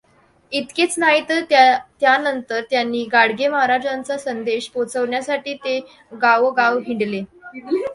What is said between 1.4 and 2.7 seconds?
तर त्यानंतर